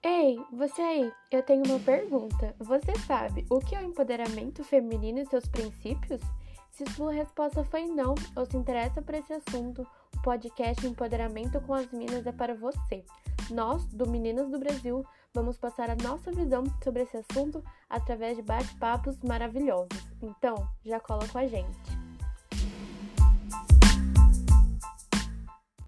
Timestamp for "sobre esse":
16.84-17.16